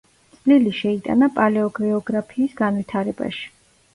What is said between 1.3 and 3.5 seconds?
პალეოგეოგრაფიის განვითარებაში.